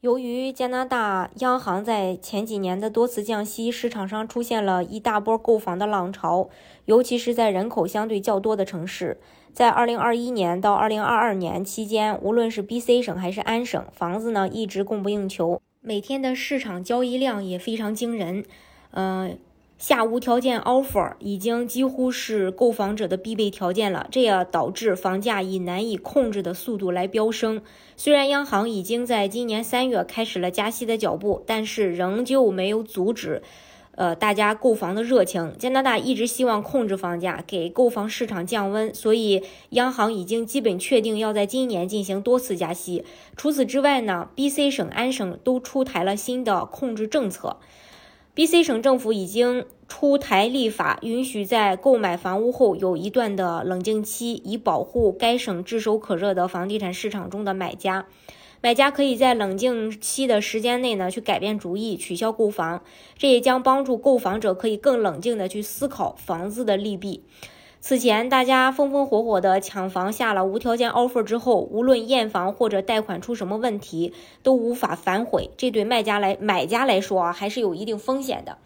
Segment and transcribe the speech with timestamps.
[0.00, 6.48] 由于加拿大央行在前几年的多次降息，市场上出现了一大波购房的浪潮，
[6.84, 9.18] 尤其是在人口相对较多的城市。
[9.52, 18.44] 在2021年到2022年期间，无论是 BC 省还是安省，房子呢一直供不应求，每天的市场交易量也非常惊人。
[18.92, 19.36] 嗯。
[19.78, 27.62] 下无条件 offer 已经几乎是购房者的必备条件了，这也导致房价以难以控制的速度来飙升。
[27.96, 33.40] 虽然央行已经在今年三月开始了加息的脚步，但是仍旧没有阻止，
[33.92, 35.54] 呃，大家购房的热情。
[35.56, 43.04] 加拿大一直希望控制房价，给购房市场降温，所以央行已经基本确定要在今年进行多次加息。
[43.36, 47.58] 除此之外呢，BC 省、安省都出台了新的控制政策。
[48.34, 58.06] B.C 省政府已经出台立法，允许在购买房屋后有一段的冷静期，以保护该省炙手可热的房地产市场中的买家。
[58.60, 62.82] 买家可以在冷静期的时间内呢，去改变主意，取消购房。
[63.16, 67.24] 这也将帮助购房者可以更冷静的去思考房子的利弊。
[67.80, 75.50] 此前，大家风风火火的抢房下了无条件 offer 之后，无论验房或者贷款出什么问题，都无法反悔。
[75.56, 78.58] 这对卖家来买家来说啊，还是有一定风险的。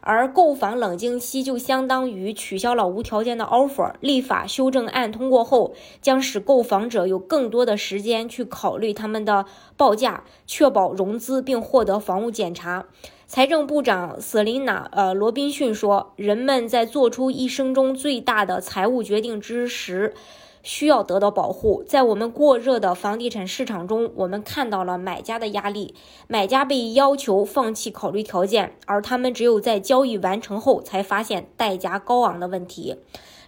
[0.00, 3.92] 而购房冷静期就相当于取消了无条件的 offer。
[4.00, 12.86] 立法修正案通过后，将使购房者有更多的时间去考虑他们的报价，确保融资并获得房屋检查。
[13.26, 20.14] 财政部长瑟琳娜·呃罗宾逊说：“人们在做出一生中最大的财务决定之时，
[20.62, 21.82] 需要得到保护。
[21.86, 25.94] 在我们过热的房地产市场中，我们看到了买家的压力，
[26.28, 32.96] 买家被要求放弃考虑条件，而他们只有在交易完成后才发现代价高昂的问题。”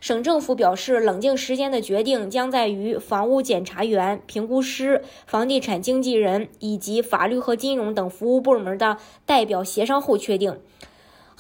[0.03, 8.97] 省政府表示，冷静时间的决定将在于房屋检查员、评估师、房地产经纪人以及法律和金融等服务部门的
[9.27, 10.59] 代表协商后确定。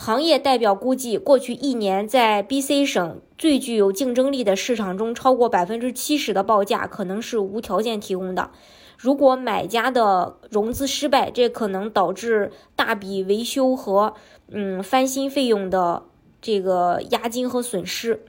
[0.04, 8.50] 行业代表估计，过去一年在 BC 省最具有竞争力的市场中，超过百分之七十的报价可能是无条件提供的。
[8.98, 14.14] 如果买家的融资失败，这可能导致大笔维修和
[14.50, 16.02] 嗯翻新费用的。
[16.40, 18.24] 这个押金和损失，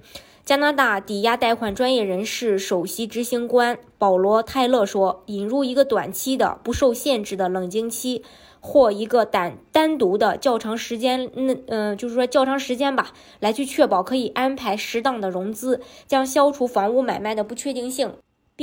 [0.45, 8.25] 加拿大抵押贷款专业人士首席执行官保罗·泰勒说：“引入一个短期的、不受限制的冷静期，
[8.59, 18.11] 或一个单单独的较长时间，那嗯，就是说较长时间吧，来去确保可以安排适当的融资，将消除房屋买卖的不确定性，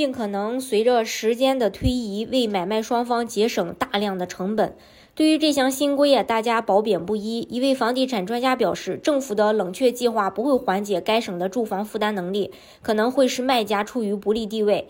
[0.00, 4.74] 并可能随着时间的推移为买卖双方节省大量的成本。”
[5.14, 7.46] 对于这项新规啊，大家褒贬不一。
[7.50, 12.50] 一位房地产专家表示，政府的冷却计划不会缓解该省的住房负担能力，
[12.80, 14.88] 可能会使卖家处于不利地位。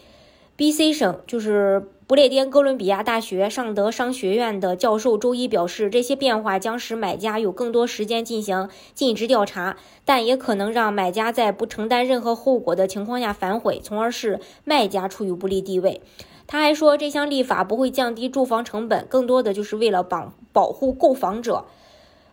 [0.55, 16.01] B.C 省就是不列颠哥伦比亚大学尚德商学院的教授周一表示，这些变化将使买家有更多时间进行尽职调查，但也可能让买家在不承担任何后果的情况下反悔，从而使卖家处于不利地位。
[16.49, 21.67] 他还说，这项立法不会降低住房成本，更多的就是为了保保护购房者。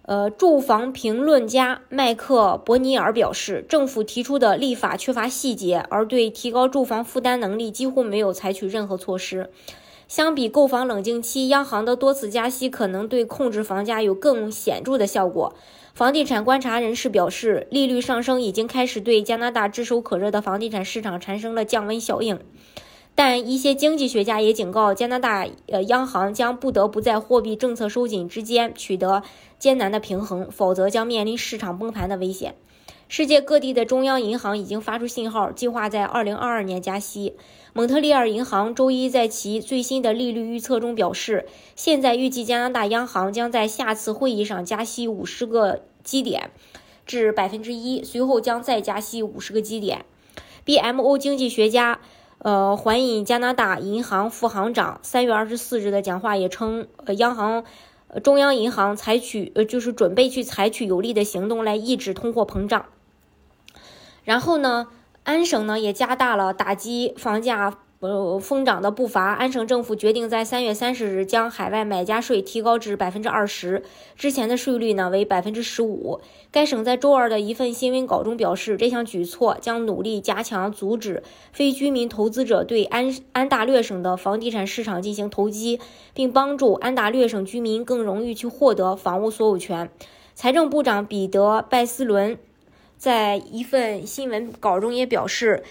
[0.07, 9.49] 呃，住房评论家麦克伯尼尔表示，政府提出的立法缺乏细节，而对提高住房负担能力几乎没有采取任何措施。
[10.07, 15.53] 相比购房冷静期，央行的多次加息可能对控制房价有更显著的效果。
[15.93, 22.39] 房地产观察人士表示，利率上升已经开始对加拿大炙手可热的房地产市场产生了降温效应。
[23.17, 29.23] 但一些经济学家也警告，加拿大呃央行将不得不在货币政策收紧之间取得
[29.57, 32.53] 艰难的平衡，否则将面临市场崩盘的危险。
[33.07, 37.33] 世界各地的中央银行已经发出信号，计划在2022年加息。
[37.73, 46.51] 蒙特利尔银行周一在其最新的利率预测中表示，现在预计加拿大央行将在下次会议上加息50个基点
[47.07, 50.05] 至百分之一，随后将再加息50个基点。
[50.67, 51.99] BMO 经济学家。
[52.47, 57.65] 呃，环引加拿大银行副行长三月二十四日的讲话也称，呃，央行，
[58.23, 62.85] 中央银行采取，呃，就是准备去采取有力的行动来抑制通货膨胀。
[64.23, 64.87] 然后呢，
[65.25, 73.81] 安省呢也加大了打击房价呃，疯涨的步伐，安省政府决定在三月三十日将海外买家税提高至百分之二十，
[74.15, 76.21] 之前的税率呢为百分之十五。
[76.51, 85.79] 该省在周二的一份新闻稿中表示，这项举措将努力加强阻止非居民投资者对安安大略省的房地产市场进行投机，
[86.13, 89.89] 并帮助安大略省居民更容易去获得房屋所有权。
[90.35, 92.37] 财政部长彼得·拜斯伦
[92.95, 95.63] 在一份新闻稿中也表示，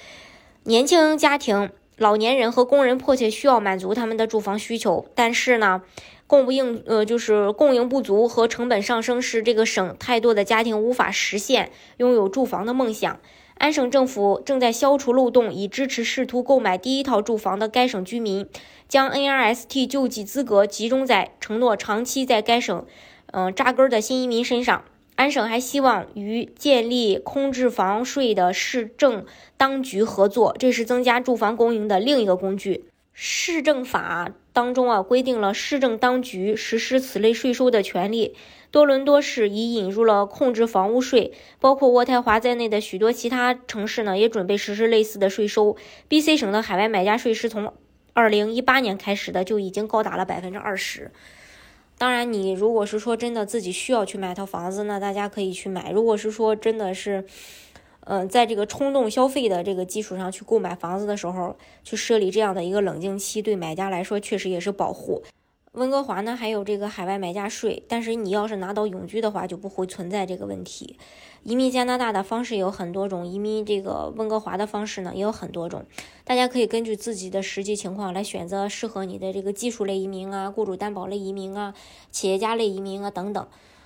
[0.65, 1.71] 年轻家庭。
[1.97, 5.81] 老年人和工人迫切需要满足他们的住房需求，但是呢，
[6.27, 13.19] 供不应呃就是供应不足和成本上升，使这个省太多的家庭无法实现拥有住房的梦想。
[13.55, 18.47] 安省政府正在消除漏洞，以支持试图购买第一套住房的该省居民，
[18.87, 22.85] 将 NRST 救济资格集中在承诺长期在该省
[23.33, 24.85] 嗯扎根的新移民身上。
[25.17, 29.25] 安省还希望与建立空置房税的市政
[29.57, 32.85] 当局合作，这是增加住房供应的另一个工具。
[33.13, 38.37] 市政法当中啊规定了市政当局实施此类税收的权利。
[38.71, 45.79] 多伦多市已引入了控制房屋税，包括渥太华在内的许多其他城市呢也准备实施类似的税收。
[46.09, 47.73] B.C 省的海外买家税是从
[48.13, 51.11] 二零一八年开始的，就已经高达了百分之二十。
[51.99, 55.91] 当然，你如果是说真的自己需要去买套房子，那大家可以去买。
[55.91, 57.25] 如果是说真的是，
[58.01, 65.23] 嗯，在这个冲动消费的这个基础上去购买房子的时候，去设立这样的一个冷静期，对买家来说确实也是保护。
[65.77, 70.97] 温哥华呢还有这个海外买家税，但是你要是拿到永居的话，就不会存在这个问题。
[71.43, 75.85] 移民加拿大的方式有很多种，移民这个温哥华的方式呢也有很多种，
[76.25, 81.75] 大家可以根据自己的实际情况来选择适合你的这个技术类移民啊、雇主担保类移民啊、
[82.11, 83.47] 企业家类移民啊等等。